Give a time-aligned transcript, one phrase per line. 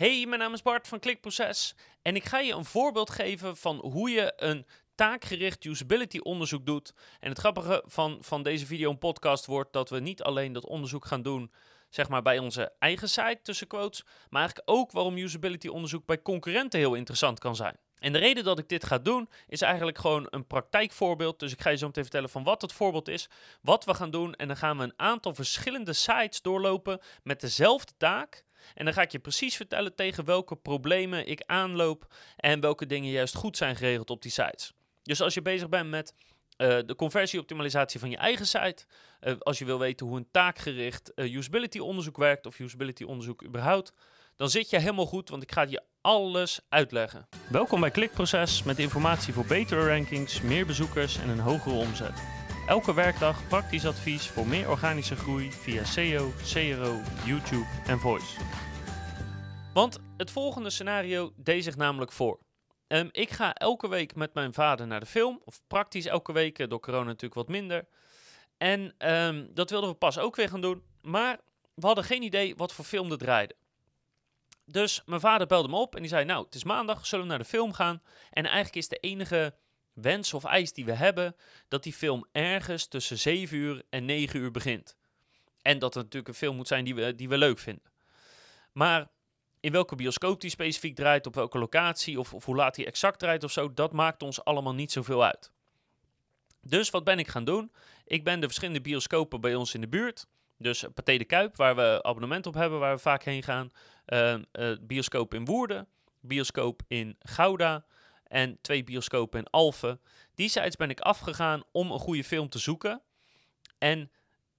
[0.00, 3.76] Hey, mijn naam is Bart van Klikproces en ik ga je een voorbeeld geven van
[3.76, 6.94] hoe je een taakgericht usability onderzoek doet.
[7.18, 10.66] En het grappige van, van deze video en podcast wordt dat we niet alleen dat
[10.66, 11.52] onderzoek gaan doen
[11.88, 16.22] zeg maar bij onze eigen site tussen quotes, maar eigenlijk ook waarom usability onderzoek bij
[16.22, 17.76] concurrenten heel interessant kan zijn.
[17.98, 21.38] En de reden dat ik dit ga doen is eigenlijk gewoon een praktijkvoorbeeld.
[21.38, 23.28] Dus ik ga je zo meteen vertellen van wat het voorbeeld is,
[23.62, 27.92] wat we gaan doen en dan gaan we een aantal verschillende sites doorlopen met dezelfde
[27.96, 28.44] taak.
[28.74, 33.10] En dan ga ik je precies vertellen tegen welke problemen ik aanloop en welke dingen
[33.10, 34.72] juist goed zijn geregeld op die sites.
[35.02, 36.14] Dus als je bezig bent met
[36.60, 38.84] uh, de conversieoptimalisatie van je eigen site,
[39.20, 43.44] uh, als je wil weten hoe een taakgericht uh, usability onderzoek werkt of usability onderzoek
[43.44, 43.92] überhaupt,
[44.36, 47.28] dan zit je helemaal goed, want ik ga je alles uitleggen.
[47.50, 52.39] Welkom bij Klikproces met informatie voor betere rankings, meer bezoekers en een hogere omzet.
[52.70, 58.40] Elke werkdag praktisch advies voor meer organische groei via SEO, CRO, YouTube en Voice.
[59.74, 62.38] Want het volgende scenario deed zich namelijk voor.
[62.88, 66.58] Um, ik ga elke week met mijn vader naar de film, of praktisch elke week,
[66.58, 67.86] eh, door corona natuurlijk wat minder.
[68.58, 71.40] En um, dat wilden we pas ook weer gaan doen, maar
[71.74, 73.56] we hadden geen idee wat voor film er draaide.
[74.64, 77.30] Dus mijn vader belde me op en die zei: Nou, het is maandag, zullen we
[77.30, 78.02] naar de film gaan?
[78.30, 79.54] En eigenlijk is de enige
[80.00, 81.36] wens of eis die we hebben
[81.68, 84.96] dat die film ergens tussen 7 uur en 9 uur begint.
[85.62, 87.82] En dat het natuurlijk een film moet zijn die we, die we leuk vinden.
[88.72, 89.08] Maar
[89.60, 93.18] in welke bioscoop die specifiek draait, op welke locatie of, of hoe laat hij exact
[93.18, 95.50] draait of zo, dat maakt ons allemaal niet zoveel uit.
[96.62, 97.72] Dus wat ben ik gaan doen?
[98.04, 100.26] Ik ben de verschillende bioscopen bij ons in de buurt.
[100.56, 103.70] Dus Pathé de Kuip, waar we abonnement op hebben, waar we vaak heen gaan.
[104.06, 105.86] Uh, uh, bioscoop in Woerden,
[106.20, 107.84] bioscoop in Gouda
[108.30, 110.00] en twee bioscopen in Alphen.
[110.34, 113.02] Die sites ben ik afgegaan om een goede film te zoeken.
[113.78, 114.10] En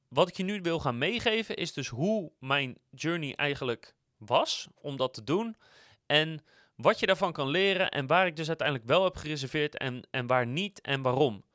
[0.08, 4.98] wat ik je nu wil gaan meegeven is dus hoe mijn journey eigenlijk was om
[4.98, 5.58] dat te doen.
[6.06, 6.44] En
[6.76, 10.28] wat je daarvan kan leren en waar ik dus uiteindelijk wel heb gereserveerd en, en
[10.28, 11.46] waar niet en waarom.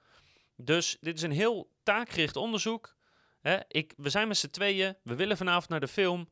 [0.57, 2.97] Dus dit is een heel taakgericht onderzoek.
[3.69, 6.29] Ik, we zijn met z'n tweeën, we willen vanavond naar de film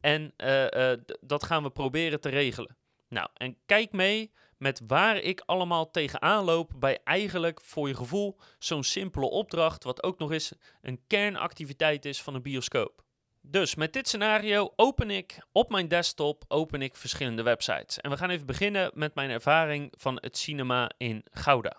[0.00, 2.76] en uh, uh, dat gaan we proberen te regelen.
[3.08, 4.32] Nou, en kijk mee
[4.64, 10.02] met waar ik allemaal tegenaan loop bij eigenlijk voor je gevoel zo'n simpele opdracht, wat
[10.02, 10.52] ook nog eens
[10.82, 13.04] een kernactiviteit is van een bioscoop.
[13.42, 18.00] Dus met dit scenario open ik op mijn desktop open ik verschillende websites.
[18.00, 21.76] En we gaan even beginnen met mijn ervaring van het cinema in Gouda.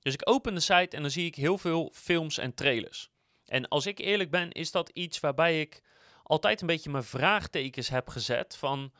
[0.00, 3.10] Dus ik open de site en dan zie ik heel veel films en trailers.
[3.46, 5.82] En als ik eerlijk ben, is dat iets waarbij ik
[6.22, 8.92] altijd een beetje mijn vraagtekens heb gezet van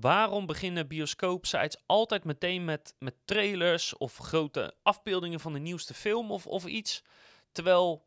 [0.00, 6.30] waarom beginnen bioscoopsites altijd meteen met, met trailers of grote afbeeldingen van de nieuwste film
[6.30, 7.02] of, of iets.
[7.52, 8.06] Terwijl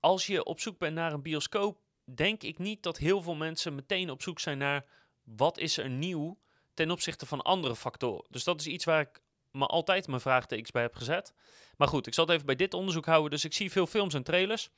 [0.00, 3.74] als je op zoek bent naar een bioscoop, denk ik niet dat heel veel mensen
[3.74, 4.84] meteen op zoek zijn naar
[5.22, 6.38] wat is er nieuw
[6.74, 8.26] ten opzichte van andere factoren.
[8.28, 11.34] Dus dat is iets waar ik me altijd mijn vraagtekens bij heb gezet.
[11.76, 13.30] Maar goed, ik zal het even bij dit onderzoek houden.
[13.30, 14.70] Dus ik zie veel films en trailers.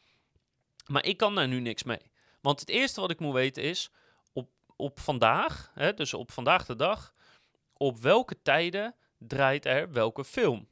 [0.86, 2.10] Maar ik kan daar nu niks mee.
[2.40, 3.90] Want het eerste wat ik moet weten is,
[4.84, 7.14] op, vandaag, hè, dus op vandaag de dag,
[7.72, 10.68] op welke tijden draait er welke film?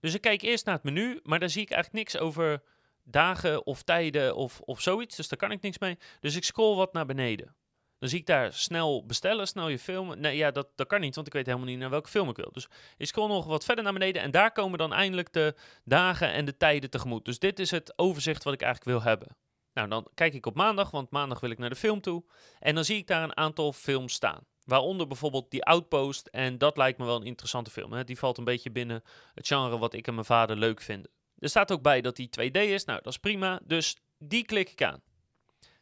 [0.00, 2.62] Dus ik kijk eerst naar het menu, maar daar zie ik eigenlijk niks over
[3.02, 5.16] dagen of tijden of, of zoiets.
[5.16, 5.98] Dus daar kan ik niks mee.
[6.20, 7.54] Dus ik scroll wat naar beneden.
[7.98, 10.20] Dan zie ik daar snel bestellen, snel je film.
[10.20, 12.36] Nee, ja, dat, dat kan niet, want ik weet helemaal niet naar welke film ik
[12.36, 12.52] wil.
[12.52, 15.54] Dus ik scroll nog wat verder naar beneden en daar komen dan eindelijk de
[15.84, 17.24] dagen en de tijden tegemoet.
[17.24, 19.36] Dus dit is het overzicht wat ik eigenlijk wil hebben.
[19.78, 22.24] Nou, dan kijk ik op maandag, want maandag wil ik naar de film toe.
[22.58, 24.46] En dan zie ik daar een aantal films staan.
[24.64, 26.26] Waaronder bijvoorbeeld die Outpost.
[26.26, 27.92] En dat lijkt me wel een interessante film.
[27.92, 28.04] Hè?
[28.04, 29.02] Die valt een beetje binnen
[29.34, 31.10] het genre wat ik en mijn vader leuk vinden.
[31.38, 32.84] Er staat ook bij dat die 2D is.
[32.84, 33.60] Nou, dat is prima.
[33.64, 35.02] Dus die klik ik aan.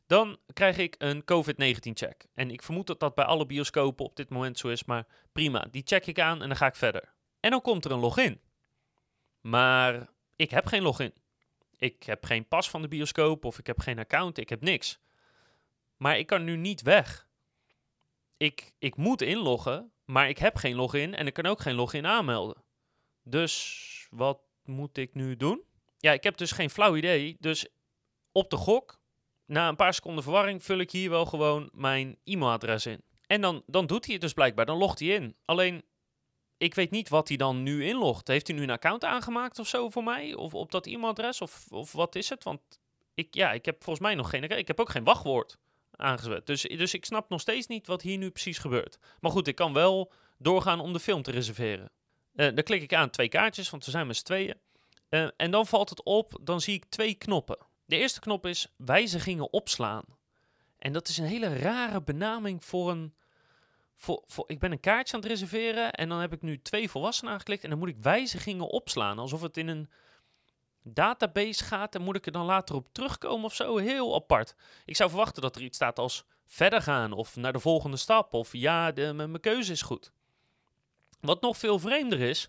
[0.07, 2.27] Dan krijg ik een COVID-19 check.
[2.35, 4.85] En ik vermoed dat dat bij alle bioscopen op dit moment zo is.
[4.85, 7.15] Maar prima, die check ik aan en dan ga ik verder.
[7.41, 8.41] En dan komt er een login.
[9.41, 11.13] Maar ik heb geen login.
[11.77, 14.39] Ik heb geen pas van de bioscoop of ik heb geen account.
[14.39, 14.99] Ik heb niks.
[15.97, 17.29] Maar ik kan nu niet weg.
[18.37, 22.07] Ik, ik moet inloggen, maar ik heb geen login en ik kan ook geen login
[22.07, 22.63] aanmelden.
[23.23, 25.63] Dus wat moet ik nu doen?
[25.99, 27.37] Ja, ik heb dus geen flauw idee.
[27.41, 27.67] Dus
[28.33, 29.01] op de gok,
[29.47, 33.03] na een paar seconden verwarring, vul ik hier wel gewoon mijn e-mailadres in.
[33.27, 35.37] En dan, dan doet hij het dus blijkbaar, dan logt hij in.
[35.45, 35.83] Alleen,
[36.57, 38.29] ik weet niet wat hij dan nu inlogt.
[38.29, 40.35] Heeft hij nu een account aangemaakt of zo voor mij?
[40.35, 41.41] Of op dat e-mailadres?
[41.41, 42.45] Of, of wat is het?
[42.45, 42.61] Want
[43.15, 44.43] ik, ja, ik heb volgens mij nog geen...
[44.43, 45.59] Ik heb ook geen wachtwoord
[45.91, 46.47] aangezet.
[46.47, 48.99] Dus, dus ik snap nog steeds niet wat hier nu precies gebeurt.
[49.21, 51.91] Maar goed, ik kan wel doorgaan om de film te reserveren.
[52.35, 54.55] Uh, dan klik ik aan twee kaartjes, want we zijn met z'n tweeën.
[55.11, 57.59] Uh, en dan valt het op, dan zie ik twee knoppen.
[57.85, 60.05] De eerste knop is wijzigingen opslaan.
[60.79, 63.15] En dat is een hele rare benaming voor een,
[63.97, 67.33] voor, ik ben een kaartje aan het reserveren en dan heb ik nu twee volwassenen
[67.33, 69.19] aangeklikt en dan moet ik wijzigingen opslaan.
[69.19, 69.91] Alsof het in een
[70.83, 73.77] database gaat en moet ik er dan later op terugkomen of zo.
[73.77, 74.55] Heel apart.
[74.85, 78.35] Ik zou verwachten dat er iets staat als verder gaan of naar de volgende stap
[78.35, 80.13] of ja, de, mijn keuze is goed.
[81.21, 82.49] Wat nog veel vreemder is,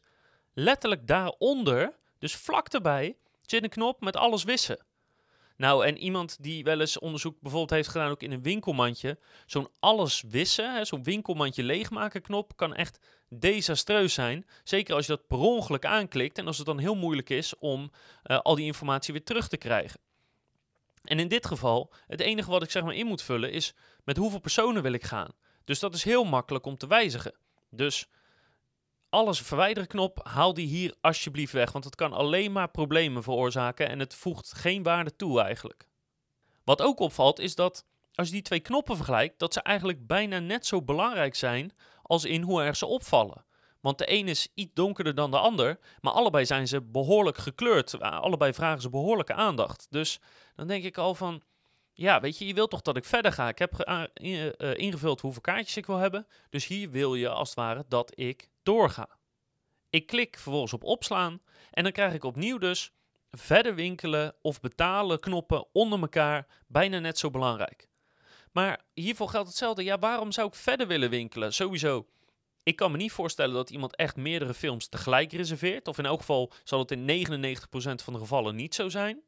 [0.54, 4.86] letterlijk daaronder, dus vlak erbij, zit een knop met alles wissen.
[5.57, 9.69] Nou, en iemand die wel eens onderzoek bijvoorbeeld heeft gedaan, ook in een winkelmandje, zo'n
[9.80, 13.00] alles wissen, zo'n winkelmandje leegmaken knop, kan echt
[13.30, 14.45] desastreus zijn.
[14.63, 17.92] Zeker als je dat per ongeluk aanklikt en als het dan heel moeilijk is om
[18.24, 20.00] uh, al die informatie weer terug te krijgen.
[21.04, 23.74] En in dit geval, het enige wat ik zeg maar in moet vullen is
[24.04, 25.31] met hoeveel personen wil ik gaan.
[25.63, 27.36] Dus dat is heel makkelijk om te wijzigen.
[27.69, 28.07] Dus
[29.09, 33.89] alles verwijderen knop, haal die hier alsjeblieft weg, want het kan alleen maar problemen veroorzaken
[33.89, 35.88] en het voegt geen waarde toe eigenlijk.
[36.63, 40.39] Wat ook opvalt is dat als je die twee knoppen vergelijkt, dat ze eigenlijk bijna
[40.39, 41.71] net zo belangrijk zijn
[42.01, 43.45] als in hoe erg ze opvallen.
[43.81, 48.00] Want de een is iets donkerder dan de ander, maar allebei zijn ze behoorlijk gekleurd.
[48.01, 49.88] Allebei vragen ze behoorlijke aandacht.
[49.89, 50.19] Dus
[50.56, 51.42] dan denk ik al van,
[51.94, 53.48] ja, weet je, je wilt toch dat ik verder ga.
[53.48, 53.89] Ik heb
[54.21, 56.27] uh, ingevuld hoeveel kaartjes ik wil hebben.
[56.50, 59.10] Dus hier wil je als het ware dat ik doorga.
[59.90, 61.42] Ik klik vervolgens op opslaan
[61.72, 62.92] en dan krijg ik opnieuw dus
[63.31, 67.90] verder winkelen of betalen knoppen onder elkaar bijna net zo belangrijk.
[68.52, 69.84] Maar hiervoor geldt hetzelfde.
[69.84, 71.54] Ja, waarom zou ik verder willen winkelen?
[71.54, 72.08] Sowieso,
[72.64, 75.88] ik kan me niet voorstellen dat iemand echt meerdere films tegelijk reserveert.
[75.88, 79.22] Of in elk geval zal het in 99% van de gevallen niet zo zijn.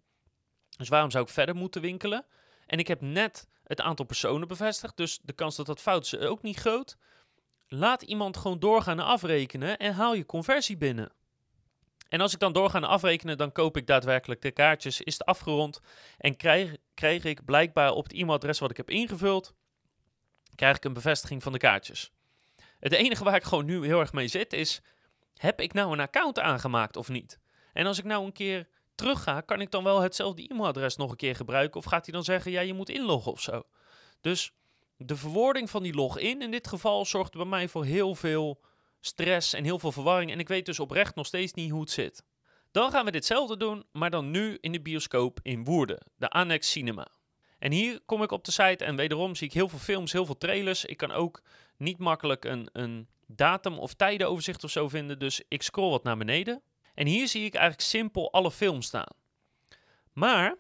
[0.77, 2.25] Dus waarom zou ik verder moeten winkelen?
[2.65, 6.17] En ik heb net het aantal personen bevestigd, dus de kans dat dat fout is
[6.17, 6.97] ook niet groot.
[7.71, 11.11] Laat iemand gewoon doorgaan afrekenen en haal je conversie binnen.
[12.09, 15.79] En als ik dan doorga afrekenen, dan koop ik daadwerkelijk de kaartjes, is het afgerond
[16.17, 19.53] en krijg, krijg ik blijkbaar op het e-mailadres wat ik heb ingevuld,
[20.55, 22.11] krijg ik een bevestiging van de kaartjes.
[22.79, 24.81] Het enige waar ik gewoon nu heel erg mee zit is,
[25.35, 27.39] heb ik nou een account aangemaakt of niet?
[27.73, 31.11] En als ik nou een keer terug ga, kan ik dan wel hetzelfde e-mailadres nog
[31.11, 31.79] een keer gebruiken?
[31.79, 33.63] Of gaat hij dan zeggen, ja, je moet inloggen of zo?
[34.21, 34.53] Dus
[35.01, 38.61] de verwoording van die login in dit geval zorgt bij mij voor heel veel
[38.99, 40.31] stress en heel veel verwarring.
[40.31, 42.23] En ik weet dus oprecht nog steeds niet hoe het zit.
[42.71, 46.71] Dan gaan we ditzelfde doen, maar dan nu in de bioscoop in Woerden, de Annex
[46.71, 47.07] Cinema.
[47.59, 50.25] En hier kom ik op de site en wederom zie ik heel veel films, heel
[50.25, 50.85] veel trailers.
[50.85, 51.41] Ik kan ook
[51.77, 56.17] niet makkelijk een, een datum of tijdenoverzicht of zo vinden, dus ik scroll wat naar
[56.17, 56.61] beneden.
[56.93, 59.15] En hier zie ik eigenlijk simpel alle films staan.
[60.13, 60.55] Maar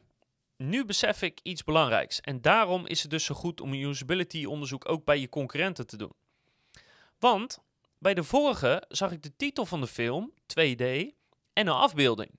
[0.63, 2.21] nu besef ik iets belangrijks.
[2.21, 5.97] En daarom is het dus zo goed om usability onderzoek ook bij je concurrenten te
[5.97, 6.13] doen.
[7.19, 7.59] Want
[7.97, 10.83] bij de vorige zag ik de titel van de film, 2D,
[11.53, 12.31] en een afbeelding.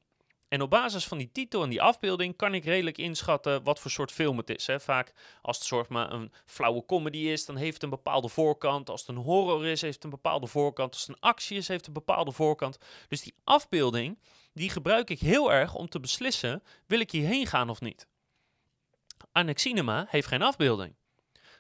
[0.48, 3.90] En op basis van die titel en die afbeelding kan ik redelijk inschatten wat voor
[3.90, 4.66] soort film het is.
[4.66, 4.80] Hè.
[4.80, 5.12] Vaak
[5.42, 8.90] als het soort maar een flauwe comedy is, dan heeft het een bepaalde voorkant.
[8.90, 10.92] Als het een horror is, heeft het een bepaalde voorkant.
[10.92, 12.78] Als het een actie is, heeft het een bepaalde voorkant.
[13.08, 14.18] Dus die afbeelding,
[14.52, 18.06] die gebruik ik heel erg om te beslissen, wil ik hierheen gaan of niet.
[19.32, 20.94] Annex Cinema heeft geen afbeelding.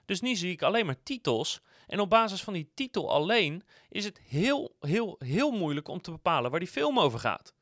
[0.04, 1.60] Dus nu zie ik alleen maar titels.
[1.86, 6.10] En op basis van die titel alleen is het heel, heel, heel moeilijk om te
[6.10, 7.54] bepalen waar die film over gaat.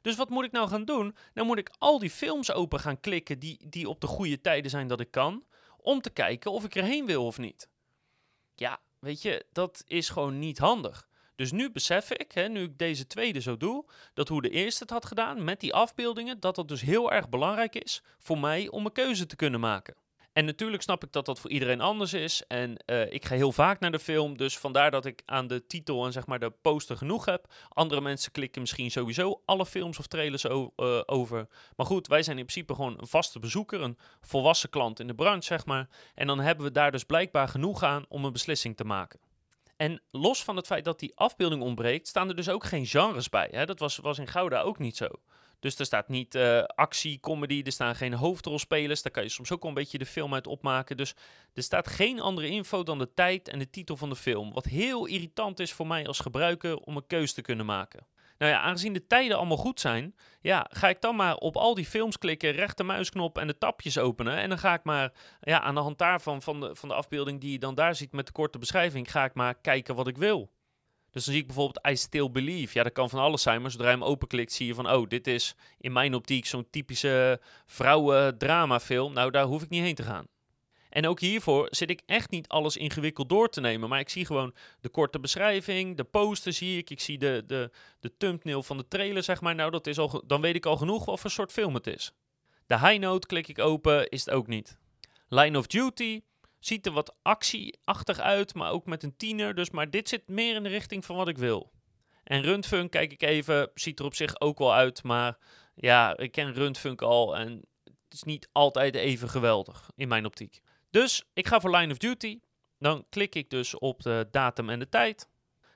[0.00, 1.16] Dus wat moet ik nou gaan doen?
[1.34, 4.70] Dan moet ik al die films open gaan klikken die, die op de goede tijden
[4.70, 5.44] zijn dat ik kan.
[5.76, 7.68] Om te kijken of ik erheen wil of niet.
[8.54, 11.08] Ja, weet je, dat is gewoon niet handig.
[11.36, 14.82] Dus nu besef ik, hè, nu ik deze tweede zo doe, dat hoe de eerste
[14.82, 18.68] het had gedaan met die afbeeldingen, dat dat dus heel erg belangrijk is voor mij
[18.68, 19.96] om een keuze te kunnen maken.
[20.36, 22.42] En natuurlijk snap ik dat dat voor iedereen anders is.
[22.46, 24.36] En uh, ik ga heel vaak naar de film.
[24.36, 27.52] Dus vandaar dat ik aan de titel en zeg maar de poster genoeg heb.
[27.68, 30.66] Andere mensen klikken misschien sowieso alle films of trailers uh,
[31.06, 31.46] over.
[31.76, 33.80] Maar goed, wij zijn in principe gewoon een vaste bezoeker.
[33.80, 35.88] Een volwassen klant in de branche, zeg maar.
[36.14, 39.20] En dan hebben we daar dus blijkbaar genoeg aan om een beslissing te maken.
[39.76, 43.28] En los van het feit dat die afbeelding ontbreekt, staan er dus ook geen genres
[43.28, 43.48] bij.
[43.50, 43.66] Hè?
[43.66, 45.08] Dat was, was in Gouda ook niet zo.
[45.60, 49.02] Dus er staat niet uh, actie, comedy, er staan geen hoofdrolspelers.
[49.02, 50.96] Daar kan je soms ook al een beetje de film uit opmaken.
[50.96, 51.14] Dus
[51.54, 54.52] er staat geen andere info dan de tijd en de titel van de film.
[54.52, 58.06] Wat heel irritant is voor mij als gebruiker om een keus te kunnen maken.
[58.38, 61.74] Nou ja, aangezien de tijden allemaal goed zijn, ja, ga ik dan maar op al
[61.74, 64.36] die films klikken, rechtermuisknop en de tapjes openen.
[64.36, 67.40] En dan ga ik maar ja, aan de hand daarvan, van de, van de afbeelding
[67.40, 70.16] die je dan daar ziet met de korte beschrijving, ga ik maar kijken wat ik
[70.16, 70.50] wil.
[71.10, 72.78] Dus dan zie ik bijvoorbeeld I Still Believe.
[72.78, 74.90] Ja, dat kan van alles zijn, maar zodra je hem openklikt zie je van...
[74.90, 79.12] oh, dit is in mijn optiek zo'n typische vrouwen-drama-film.
[79.12, 80.26] Nou, daar hoef ik niet heen te gaan.
[80.96, 83.88] En ook hiervoor zit ik echt niet alles ingewikkeld door te nemen.
[83.88, 86.90] Maar ik zie gewoon de korte beschrijving, de poster zie ik.
[86.90, 89.54] Ik zie de, de, de thumbnail van de trailer, zeg maar.
[89.54, 92.12] Nou, dat is al, dan weet ik al genoeg wat voor soort film het is.
[92.66, 94.78] De high note klik ik open, is het ook niet.
[95.28, 96.20] Line of Duty
[96.58, 99.54] Ziet er wat actieachtig uit, maar ook met een tiener.
[99.54, 101.72] Dus, maar dit zit meer in de richting van wat ik wil.
[102.24, 105.02] En Rundfunk, kijk ik even, ziet er op zich ook wel uit.
[105.02, 105.38] Maar
[105.74, 107.50] ja, ik ken Rundfunk al en
[107.84, 110.60] het is niet altijd even geweldig in mijn optiek.
[110.96, 112.40] Dus ik ga voor Line of Duty.
[112.78, 115.28] Dan klik ik dus op de datum en de tijd.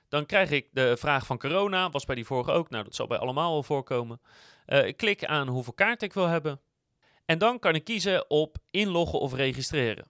[0.09, 1.89] Dan krijg ik de vraag van corona.
[1.89, 2.69] Was bij die vorige ook.
[2.69, 4.21] Nou, dat zal bij allemaal wel voorkomen.
[4.67, 6.61] Uh, ik klik aan hoeveel kaarten ik wil hebben.
[7.25, 10.05] En dan kan ik kiezen op inloggen of registreren.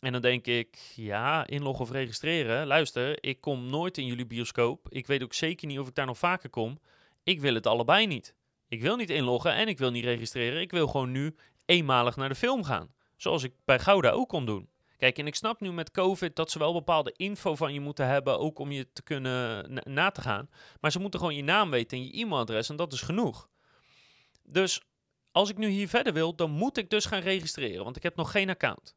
[0.00, 2.66] En dan denk ik, ja, inloggen of registreren.
[2.66, 4.86] Luister, ik kom nooit in jullie bioscoop.
[4.88, 6.80] Ik weet ook zeker niet of ik daar nog vaker kom.
[7.22, 8.34] Ik wil het allebei niet.
[8.68, 10.60] Ik wil niet inloggen en ik wil niet registreren.
[10.60, 12.94] Ik wil gewoon nu eenmalig naar de film gaan.
[13.16, 14.70] Zoals ik bij Gouda ook kon doen.
[14.96, 18.06] Kijk, en ik snap nu met COVID dat ze wel bepaalde info van je moeten
[18.06, 20.50] hebben, ook om je te kunnen na, te gaan.
[20.80, 23.48] Maar ze moeten gewoon je naam weten en je e-mailadres en dat is genoeg.
[24.42, 24.82] Dus
[25.30, 28.16] als ik nu hier verder wil, dan moet ik dus gaan registreren, want ik heb
[28.16, 28.96] nog geen account.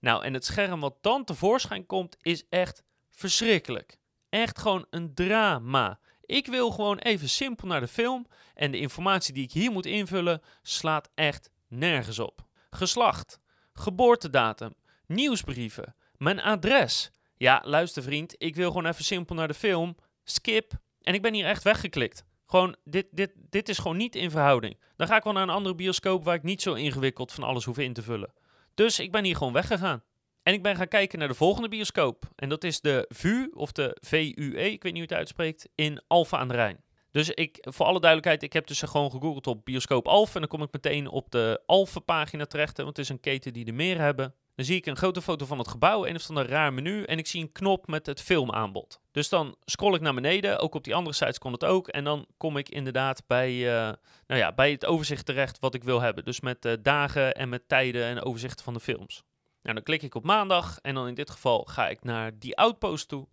[0.00, 3.98] Nou, en het scherm wat dan tevoorschijn komt, is echt verschrikkelijk.
[4.28, 5.98] Echt gewoon een drama.
[6.20, 9.86] Ik wil gewoon even simpel naar de film en de informatie die ik hier moet
[9.86, 12.47] invullen slaat echt nergens op.
[12.70, 13.38] Geslacht,
[13.72, 14.74] geboortedatum,
[15.06, 17.10] nieuwsbrieven, mijn adres.
[17.36, 19.96] Ja, luister vriend, ik wil gewoon even simpel naar de film.
[20.24, 20.72] Skip.
[21.02, 22.24] En ik ben hier echt weggeklikt.
[22.46, 24.80] Gewoon, dit, dit, dit is gewoon niet in verhouding.
[24.96, 27.64] Dan ga ik wel naar een andere bioscoop waar ik niet zo ingewikkeld van alles
[27.64, 28.32] hoef in te vullen.
[28.74, 30.02] Dus ik ben hier gewoon weggegaan.
[30.42, 32.24] En ik ben gaan kijken naar de volgende bioscoop.
[32.36, 36.00] En dat is de VU, of de VUE, ik weet niet hoe het uitspreekt, in
[36.06, 36.84] Alfa aan de Rijn.
[37.18, 40.34] Dus ik, voor alle duidelijkheid, ik heb dus gewoon gegoogeld op bioscoop Alfa.
[40.34, 43.52] En dan kom ik meteen op de Alfa pagina terecht, want het is een keten
[43.52, 44.34] die er meer hebben.
[44.54, 47.18] Dan zie ik een grote foto van het gebouw, een of een raar menu en
[47.18, 49.00] ik zie een knop met het filmaanbod.
[49.10, 51.88] Dus dan scroll ik naar beneden, ook op die andere sites kon het ook.
[51.88, 53.92] En dan kom ik inderdaad bij, uh,
[54.26, 56.24] nou ja, bij het overzicht terecht wat ik wil hebben.
[56.24, 59.22] Dus met uh, dagen en met tijden en overzichten van de films.
[59.62, 62.56] Nou, dan klik ik op maandag en dan in dit geval ga ik naar die
[62.56, 63.28] outpost toe.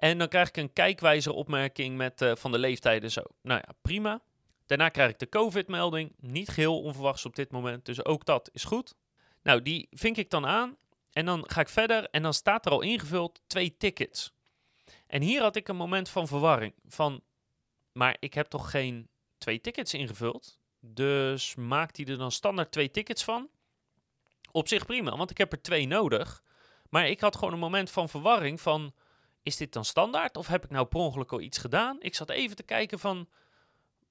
[0.00, 3.22] En dan krijg ik een kijkwijzeropmerking met uh, van de leeftijden zo.
[3.42, 4.20] Nou ja, prima.
[4.66, 6.12] Daarna krijg ik de COVID-melding.
[6.20, 8.94] Niet geheel onverwachts op dit moment, dus ook dat is goed.
[9.42, 10.76] Nou, die vink ik dan aan
[11.12, 14.32] en dan ga ik verder en dan staat er al ingevuld twee tickets.
[15.06, 16.74] En hier had ik een moment van verwarring.
[16.86, 17.22] Van,
[17.92, 20.58] maar ik heb toch geen twee tickets ingevuld?
[20.80, 23.48] Dus maakt hij er dan standaard twee tickets van?
[24.52, 26.42] Op zich prima, want ik heb er twee nodig.
[26.88, 28.94] Maar ik had gewoon een moment van verwarring van...
[29.42, 31.96] Is dit dan standaard of heb ik nou per ongeluk al iets gedaan?
[32.00, 33.28] Ik zat even te kijken van...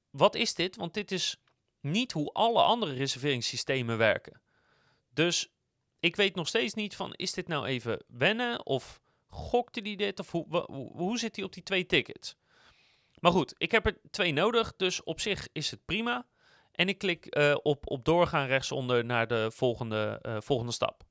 [0.10, 0.76] Wat is dit?
[0.76, 1.42] Want dit is
[1.82, 4.42] niet hoe alle andere reserveringssystemen werken.
[5.14, 5.52] Dus
[6.00, 8.66] ik weet nog steeds niet van, is dit nou even wennen?
[8.66, 10.20] Of gokte die dit?
[10.20, 12.36] Of hoe, hoe, zit hij op die twee tickets?
[13.20, 16.28] Maar goed, ik heb er twee nodig, dus op zich is het prima.
[16.72, 21.04] En ik klik uh, op, op doorgaan rechtsonder naar de volgende, uh, volgende stap.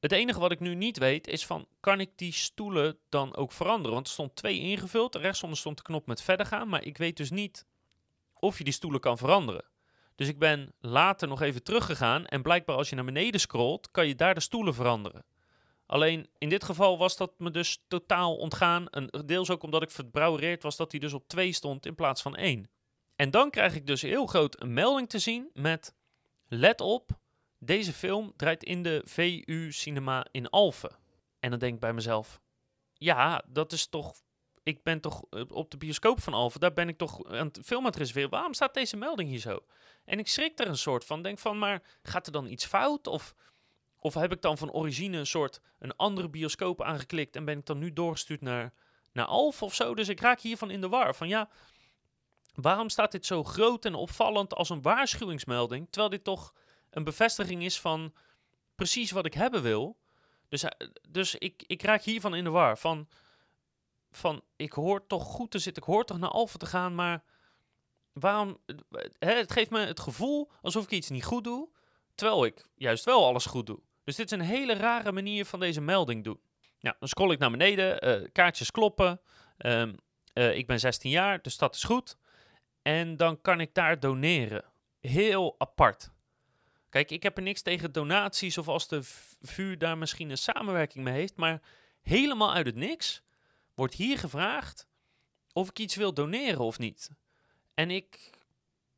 [0.00, 3.52] Het enige wat ik nu niet weet is van, kan ik die stoelen dan ook
[3.52, 3.92] veranderen?
[3.92, 7.16] Want er stond twee ingevuld, rechtsonder stond de knop met verder gaan, maar ik weet
[7.16, 7.66] dus niet
[8.34, 9.64] of je die stoelen kan veranderen.
[10.14, 14.06] Dus ik ben later nog even teruggegaan en blijkbaar als je naar beneden scrolt, kan
[14.06, 15.24] je daar de stoelen veranderen.
[15.86, 18.88] Alleen in dit geval was dat me dus totaal ontgaan.
[18.88, 22.22] En deels ook omdat ik verbrouwereerd was dat hij dus op 2 stond in plaats
[22.22, 22.70] van 1.
[23.16, 25.96] En dan krijg ik dus heel groot een melding te zien met...
[26.50, 27.10] Let op,
[27.58, 30.96] deze film draait in de VU Cinema in Alphen.
[31.40, 32.40] En dan denk ik bij mezelf...
[32.92, 34.14] Ja, dat is toch
[34.68, 37.60] ik ben toch eh, op de bioscoop van Alphen, daar ben ik toch aan het
[37.64, 38.28] film aan het.
[38.30, 39.64] Waarom staat deze melding hier zo?
[40.04, 41.22] En ik schrik er een soort van.
[41.22, 43.06] Denk van, maar gaat er dan iets fout?
[43.06, 43.34] Of,
[43.98, 47.66] of heb ik dan van origine een soort een andere bioscoop aangeklikt en ben ik
[47.66, 48.72] dan nu doorgestuurd naar,
[49.12, 49.94] naar Alphen of zo?
[49.94, 51.14] Dus ik raak hiervan in de war.
[51.14, 51.48] Van ja,
[52.54, 55.86] waarom staat dit zo groot en opvallend als een waarschuwingsmelding?
[55.90, 56.54] Terwijl dit toch
[56.90, 58.14] een bevestiging is van
[58.74, 59.96] precies wat ik hebben wil.
[60.48, 62.78] Dus, eh, dus ik, ik raak hiervan in de war.
[62.78, 63.08] Van
[64.10, 67.22] van ik hoor toch goed te zitten, ik hoor toch naar Alphen te gaan, maar
[68.12, 68.58] waarom?
[69.18, 71.68] Hè, het geeft me het gevoel alsof ik iets niet goed doe,
[72.14, 73.80] terwijl ik juist wel alles goed doe.
[74.04, 76.40] Dus dit is een hele rare manier van deze melding doen.
[76.80, 79.20] Nou, dan scroll ik naar beneden, uh, kaartjes kloppen.
[79.58, 82.16] Uh, ik ben 16 jaar, dus dat is goed.
[82.82, 84.64] En dan kan ik daar doneren.
[85.00, 86.10] Heel apart.
[86.98, 89.00] Kijk, ik heb er niks tegen donaties of als de
[89.40, 91.62] vuur daar misschien een samenwerking mee heeft, maar
[92.02, 93.22] helemaal uit het niks
[93.74, 94.88] wordt hier gevraagd
[95.52, 97.10] of ik iets wil doneren of niet.
[97.74, 98.30] En ik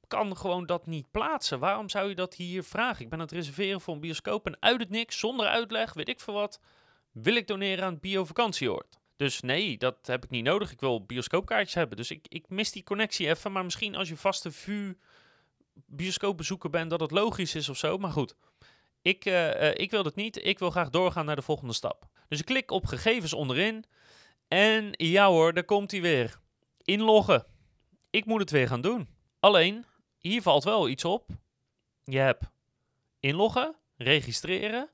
[0.06, 1.58] kan gewoon dat niet plaatsen.
[1.58, 3.02] Waarom zou je dat hier vragen?
[3.02, 6.08] Ik ben aan het reserveren voor een bioscoop en uit het niks, zonder uitleg, weet
[6.08, 6.60] ik veel wat,
[7.12, 8.98] wil ik doneren aan het bio-vakantieoord.
[9.16, 10.72] Dus nee, dat heb ik niet nodig.
[10.72, 11.96] Ik wil bioscoopkaartjes hebben.
[11.96, 13.52] Dus ik, ik mis die connectie even.
[13.52, 14.94] Maar misschien als je vaste VU
[15.86, 17.98] bioscoopbezoeker bent, dat het logisch is of zo.
[17.98, 18.36] Maar goed,
[19.02, 20.44] Ik, eh, eh, ik wil het niet.
[20.44, 22.08] Ik wil graag doorgaan naar de volgende stap.
[22.28, 23.84] Dus ik klik op gegevens onderin.
[24.48, 26.40] En ja hoor, daar komt hij weer.
[26.82, 27.46] Inloggen.
[28.10, 29.08] Ik moet het weer gaan doen.
[29.40, 29.84] Alleen,
[30.18, 31.28] hier valt wel iets op.
[32.04, 32.50] Je hebt
[33.20, 34.90] inloggen, registreren.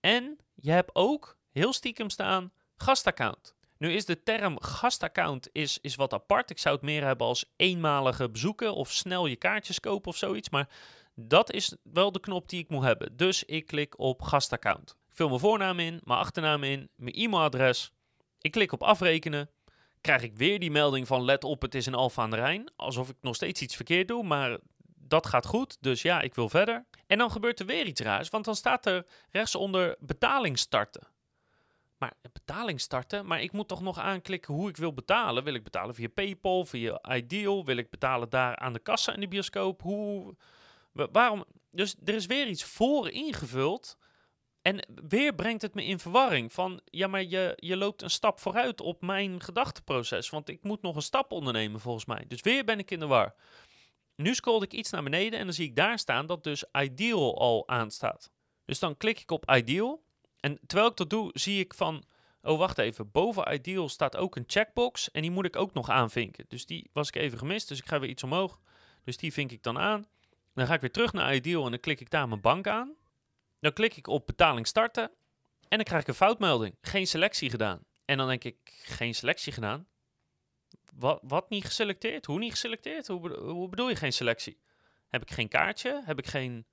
[0.00, 3.54] En je hebt ook heel stiekem staan gastaccount.
[3.78, 6.50] Nu is de term gastaccount is, is wat apart.
[6.50, 10.50] Ik zou het meer hebben als eenmalige bezoeken of snel je kaartjes kopen of zoiets.
[10.50, 10.68] Maar
[11.14, 13.16] dat is wel de knop die ik moet hebben.
[13.16, 14.90] Dus ik klik op gastaccount.
[14.90, 17.92] Ik vul mijn voornaam in, mijn achternaam in, mijn e-mailadres.
[18.40, 19.50] Ik klik op afrekenen.
[20.00, 22.70] Krijg ik weer die melding van let op, het is een Alfa aan de Rijn.
[22.76, 24.58] Alsof ik nog steeds iets verkeerd doe, maar
[24.94, 25.76] dat gaat goed.
[25.80, 26.86] Dus ja, ik wil verder.
[27.06, 31.06] En dan gebeurt er weer iets raars, want dan staat er rechtsonder betaling starten.
[31.98, 35.44] Maar betaling starten, maar ik moet toch nog aanklikken hoe ik wil betalen.
[35.44, 37.64] Wil ik betalen via PayPal, via Ideal?
[37.64, 39.82] Wil ik betalen daar aan de kassa in de bioscoop?
[39.82, 40.36] Hoe,
[40.92, 41.44] waarom?
[41.70, 43.98] Dus er is weer iets voor ingevuld.
[44.62, 48.40] En weer brengt het me in verwarring van, ja, maar je, je loopt een stap
[48.40, 50.30] vooruit op mijn gedachteproces.
[50.30, 52.24] Want ik moet nog een stap ondernemen volgens mij.
[52.28, 53.34] Dus weer ben ik in de war.
[54.14, 57.38] Nu scroll ik iets naar beneden en dan zie ik daar staan dat dus Ideal
[57.38, 58.30] al aanstaat.
[58.64, 60.02] Dus dan klik ik op Ideal.
[60.40, 62.04] En terwijl ik dat doe, zie ik van,
[62.42, 65.90] oh wacht even, boven Ideal staat ook een checkbox en die moet ik ook nog
[65.90, 66.44] aanvinken.
[66.48, 68.60] Dus die was ik even gemist, dus ik ga weer iets omhoog.
[69.04, 70.06] Dus die vink ik dan aan.
[70.54, 72.94] Dan ga ik weer terug naar Ideal en dan klik ik daar mijn bank aan.
[73.60, 75.10] Dan klik ik op betaling starten
[75.68, 76.74] en dan krijg ik een foutmelding.
[76.80, 77.84] Geen selectie gedaan.
[78.04, 79.86] En dan denk ik, geen selectie gedaan?
[80.94, 82.26] Wat, wat niet geselecteerd?
[82.26, 83.06] Hoe niet geselecteerd?
[83.06, 84.58] Hoe, hoe bedoel je geen selectie?
[85.08, 86.02] Heb ik geen kaartje?
[86.04, 86.66] Heb ik geen,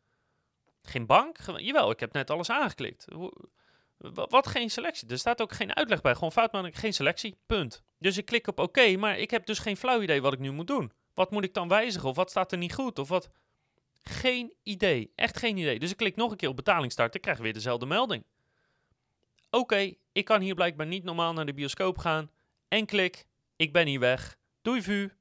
[0.88, 1.38] geen bank?
[1.58, 3.06] Jawel, ik heb net alles aangeklikt.
[4.14, 5.08] Wat geen selectie?
[5.08, 6.14] Er staat ook geen uitleg bij.
[6.14, 7.38] Gewoon foutmelding, geen selectie.
[7.46, 7.84] Punt.
[8.00, 10.52] Dus ik klik op oké, maar ik heb dus geen flauw idee wat ik nu
[10.52, 10.92] moet doen.
[11.14, 12.10] Wat moet ik dan wijzigen?
[12.10, 13.00] Of wat staat er niet goed?
[13.00, 13.28] Of wat...
[14.04, 15.12] Geen idee.
[15.16, 15.80] Echt geen idee.
[15.80, 17.20] Dus ik klik nog een keer op betaling starten.
[17.20, 18.26] Krijg weer dezelfde melding.
[19.50, 22.32] Oké, ik kan hier blijkbaar niet normaal naar de bioscoop gaan.
[22.68, 23.26] En klik.
[23.56, 24.38] Ik ben hier weg.
[24.62, 25.12] Doei vu.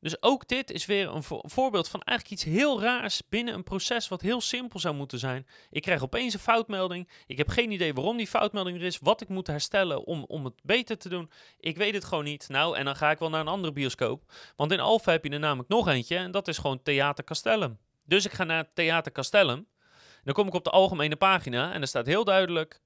[0.00, 4.08] Dus ook dit is weer een voorbeeld van eigenlijk iets heel raars binnen een proces
[4.08, 5.46] wat heel simpel zou moeten zijn.
[5.70, 7.08] Ik krijg opeens een foutmelding.
[7.26, 10.44] Ik heb geen idee waarom die foutmelding er is, wat ik moet herstellen om, om
[10.44, 11.30] het beter te doen.
[11.58, 12.48] Ik weet het gewoon niet.
[12.48, 14.32] Nou, en dan ga ik wel naar een andere bioscoop.
[14.56, 17.78] Want in Alpha heb je er namelijk nog eentje en dat is gewoon Theater Castellum.
[18.04, 19.66] Dus ik ga naar Theater Castellum.
[20.24, 22.80] Dan kom ik op de algemene pagina en er staat heel duidelijk: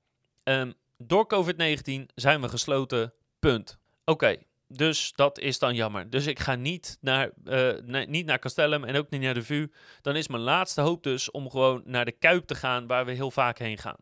[0.45, 3.13] um, door COVID-19 zijn we gesloten.
[3.39, 3.79] Punt.
[4.05, 4.37] Oké,
[4.69, 6.11] dus dat is dan jammer.
[6.11, 9.73] Dus ik ga niet naar, uh, niet naar Castellum en ook niet naar de VU.
[10.03, 13.13] Dan is mijn laatste hoop dus om gewoon naar de Kuip te gaan, waar we
[13.13, 13.97] heel vaak heen gaan.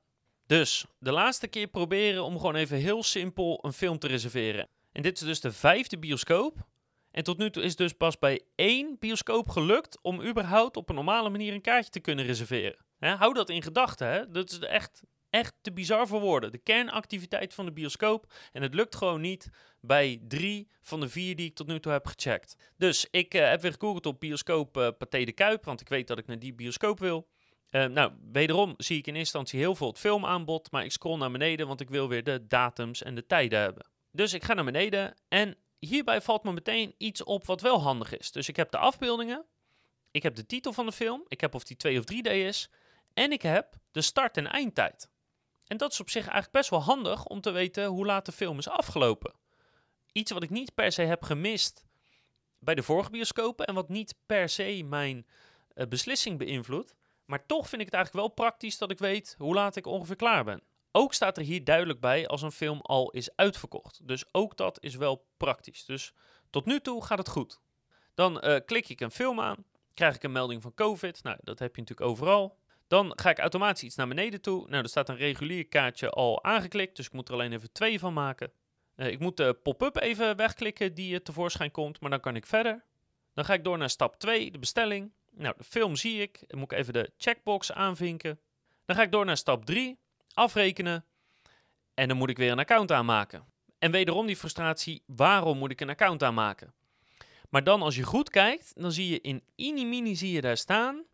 [0.46, 4.68] Dus de laatste keer proberen om gewoon even heel simpel een film te reserveren.
[4.92, 6.66] En dit is dus de vijfde bioscoop.
[7.10, 10.94] En tot nu toe is dus pas bij één bioscoop gelukt om überhaupt op een
[10.94, 12.84] normale manier een kaartje te kunnen reserveren.
[12.98, 14.32] hou dat in gedachten.
[14.32, 16.52] Dat is echt, echt te bizar voor woorden.
[16.52, 18.32] De kernactiviteit van de bioscoop.
[18.52, 19.48] En het lukt gewoon niet
[19.80, 22.72] bij drie van de vier die ik tot nu toe heb gecheckt.
[22.76, 26.06] Dus ik uh, heb weer gegoogeld op bioscoop uh, Pathé de Kuip, want ik weet
[26.06, 27.28] dat ik naar die bioscoop wil.
[27.70, 31.18] Uh, nou, wederom zie ik in eerste instantie heel veel het filmaanbod, maar ik scroll
[31.18, 33.86] naar beneden, want ik wil weer de datums en de tijden hebben.
[34.10, 38.18] Dus ik ga naar beneden en hierbij valt me meteen iets op wat wel handig
[38.18, 38.32] is.
[38.32, 39.44] Dus ik heb de afbeeldingen,
[40.10, 42.70] ik heb de titel van de film, ik heb of die 2 of 3D is,
[43.14, 45.10] en ik heb de start- en eindtijd.
[45.66, 48.32] En dat is op zich eigenlijk best wel handig om te weten hoe laat de
[48.32, 49.34] film is afgelopen.
[50.12, 51.84] Iets wat ik niet per se heb gemist
[52.58, 55.26] bij de vorige bioscopen en wat niet per se mijn
[55.74, 56.94] uh, beslissing beïnvloedt.
[57.24, 60.16] Maar toch vind ik het eigenlijk wel praktisch dat ik weet hoe laat ik ongeveer
[60.16, 60.62] klaar ben.
[60.92, 64.08] Ook staat er hier duidelijk bij als een film al is uitverkocht.
[64.08, 65.84] Dus ook dat is wel praktisch.
[65.84, 66.12] Dus
[66.50, 67.60] tot nu toe gaat het goed.
[68.14, 71.22] Dan uh, klik ik een film aan, krijg ik een melding van COVID.
[71.22, 72.58] Nou, dat heb je natuurlijk overal.
[72.92, 74.68] Dan ga ik automatisch iets naar beneden toe.
[74.68, 77.98] Nou, er staat een regulier kaartje al aangeklikt, dus ik moet er alleen even twee
[77.98, 78.52] van maken.
[78.96, 82.46] Uh, ik moet de pop-up even wegklikken die uh, tevoorschijn komt, maar dan kan ik
[82.46, 82.84] verder.
[83.34, 85.12] Dan ga ik door naar stap 2, de bestelling.
[85.30, 86.44] Nou, de film zie ik.
[86.46, 88.40] Dan moet ik even de checkbox aanvinken.
[88.84, 89.98] Dan ga ik door naar stap 3,
[90.34, 91.04] afrekenen.
[91.94, 93.46] En dan moet ik weer een account aanmaken.
[93.78, 96.74] En wederom die frustratie, waarom moet ik een account aanmaken?
[97.48, 101.10] Maar dan als je goed kijkt, dan zie je in Inimini zie je daar staan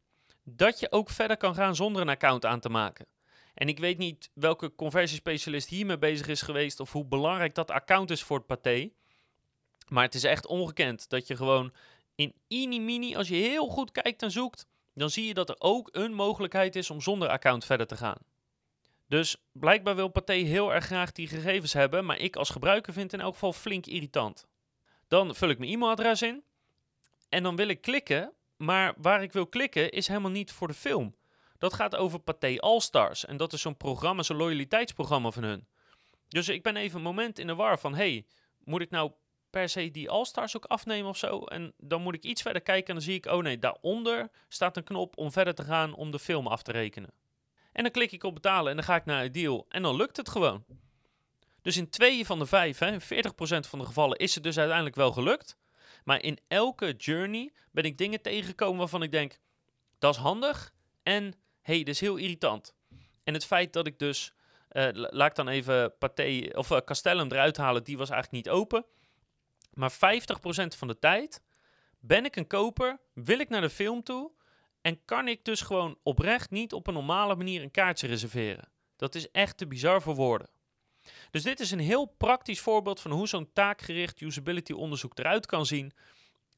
[0.56, 3.06] dat je ook verder kan gaan zonder een account aan te maken.
[3.54, 8.10] En ik weet niet welke conversiespecialist hiermee bezig is geweest of hoe belangrijk dat account
[8.10, 8.90] is voor het paté.
[9.88, 11.72] Maar het is echt ongekend dat je gewoon
[12.14, 15.88] in Inimini, als je heel goed kijkt en zoekt, dan zie je dat er ook
[15.92, 18.18] een mogelijkheid is om zonder account verder te gaan.
[19.06, 23.10] Dus blijkbaar wil Pathé heel erg graag die gegevens hebben, maar ik als gebruiker vind
[23.10, 24.46] het in elk geval flink irritant.
[25.08, 26.42] Dan vul ik mijn e-mailadres in
[27.28, 30.74] en dan wil ik klikken, maar waar ik wil klikken is helemaal niet voor de
[30.74, 31.14] film.
[31.58, 33.24] Dat gaat over Pathé All-Stars.
[33.24, 35.66] En dat is zo'n programma, zo'n loyaliteitsprogramma van hun.
[36.28, 37.94] Dus ik ben even een moment in de war van...
[37.94, 38.26] hey,
[38.64, 39.12] moet ik nou
[39.50, 41.44] per se die All-Stars ook afnemen of zo?
[41.44, 43.26] En dan moet ik iets verder kijken en dan zie ik...
[43.26, 46.72] oh nee, daaronder staat een knop om verder te gaan om de film af te
[46.72, 47.10] rekenen.
[47.72, 49.66] En dan klik ik op betalen en dan ga ik naar het deal.
[49.68, 50.64] En dan lukt het gewoon.
[51.62, 54.96] Dus in twee van de vijf, hè, 40% van de gevallen, is het dus uiteindelijk
[54.96, 55.56] wel gelukt.
[56.08, 59.38] Maar in elke journey ben ik dingen tegengekomen waarvan ik denk,
[59.98, 60.74] dat is handig.
[61.02, 62.74] En hey, dat is heel irritant.
[63.24, 64.32] En het feit dat ik dus,
[64.72, 68.54] uh, laat ik dan even Pathé, of uh, Castellum eruit halen, die was eigenlijk niet
[68.54, 68.84] open.
[69.72, 69.96] Maar 50%
[70.76, 71.42] van de tijd
[71.98, 74.32] ben ik een koper, wil ik naar de film toe
[74.80, 78.68] en kan ik dus gewoon oprecht niet op een normale manier een kaartje reserveren.
[78.96, 80.48] Dat is echt te bizar voor woorden.
[81.30, 85.66] Dus dit is een heel praktisch voorbeeld van hoe zo'n taakgericht usability onderzoek eruit kan
[85.66, 85.92] zien.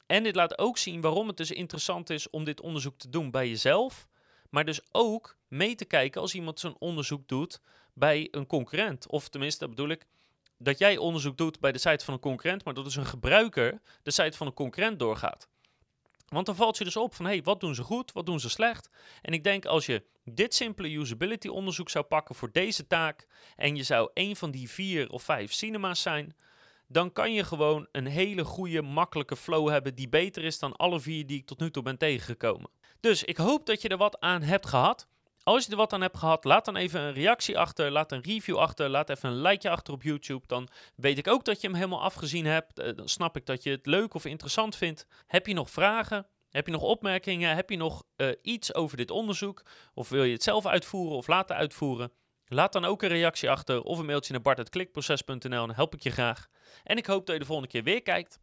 [0.06, 3.30] En dit laat ook zien waarom het dus interessant is om dit onderzoek te doen
[3.30, 4.06] bij jezelf.
[4.50, 7.60] Maar dus ook mee te kijken als iemand zo'n onderzoek doet
[7.94, 9.08] bij een concurrent.
[9.08, 10.06] Of tenminste, dat bedoel ik,
[10.58, 13.80] dat jij onderzoek doet bij de site van een concurrent, maar dat dus een gebruiker
[14.02, 15.48] de site van een concurrent doorgaat.
[16.30, 18.48] Want dan valt je dus op van, hey, wat doen ze goed, wat doen ze
[18.48, 18.90] slecht?
[19.22, 23.76] En ik denk als je dit simpele usability onderzoek zou pakken voor deze taak en
[23.76, 26.36] je zou een van die vier of vijf cinema's zijn,
[26.88, 31.00] dan kan je gewoon een hele goede, makkelijke flow hebben die beter is dan alle
[31.00, 32.70] vier die ik tot nu toe ben tegengekomen.
[33.00, 35.08] Dus ik hoop dat je er wat aan hebt gehad.
[35.50, 38.22] Als je er wat aan hebt gehad, laat dan even een reactie achter, laat een
[38.22, 40.46] review achter, laat even een likeje achter op YouTube.
[40.46, 42.78] Dan weet ik ook dat je hem helemaal afgezien hebt.
[42.78, 45.06] Eh, dan snap ik dat je het leuk of interessant vindt.
[45.26, 46.26] Heb je nog vragen?
[46.50, 47.54] Heb je nog opmerkingen?
[47.54, 49.62] Heb je nog uh, iets over dit onderzoek?
[49.94, 52.12] Of wil je het zelf uitvoeren of laten uitvoeren?
[52.46, 56.10] Laat dan ook een reactie achter of een mailtje naar bart.klikproces.nl dan help ik je
[56.10, 56.46] graag.
[56.84, 58.38] En ik hoop dat je de volgende keer weer kijkt,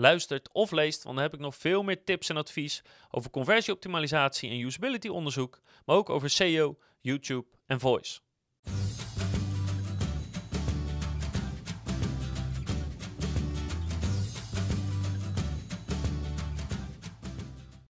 [0.00, 4.50] luistert of leest, want dan heb ik nog veel meer tips en advies over conversieoptimalisatie
[4.50, 8.20] en usability onderzoek, maar ook over SEO, YouTube en voice.